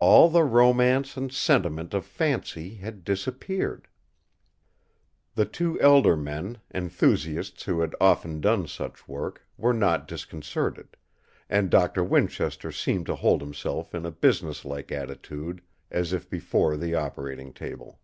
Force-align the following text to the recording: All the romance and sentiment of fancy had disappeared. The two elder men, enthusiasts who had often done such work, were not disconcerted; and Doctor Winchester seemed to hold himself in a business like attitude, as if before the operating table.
All 0.00 0.28
the 0.28 0.42
romance 0.42 1.16
and 1.16 1.32
sentiment 1.32 1.94
of 1.94 2.04
fancy 2.04 2.74
had 2.78 3.04
disappeared. 3.04 3.86
The 5.36 5.44
two 5.44 5.80
elder 5.80 6.16
men, 6.16 6.58
enthusiasts 6.74 7.62
who 7.62 7.78
had 7.80 7.94
often 8.00 8.40
done 8.40 8.66
such 8.66 9.06
work, 9.06 9.46
were 9.56 9.72
not 9.72 10.08
disconcerted; 10.08 10.96
and 11.48 11.70
Doctor 11.70 12.02
Winchester 12.02 12.72
seemed 12.72 13.06
to 13.06 13.14
hold 13.14 13.42
himself 13.42 13.94
in 13.94 14.04
a 14.04 14.10
business 14.10 14.64
like 14.64 14.90
attitude, 14.90 15.62
as 15.88 16.12
if 16.12 16.28
before 16.28 16.76
the 16.76 16.96
operating 16.96 17.52
table. 17.52 18.00